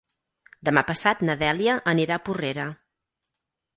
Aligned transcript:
Demà 0.69 0.83
passat 0.91 1.21
na 1.29 1.35
Dèlia 1.43 1.77
anirà 1.93 2.17
a 2.17 2.25
Porrera. 2.31 2.67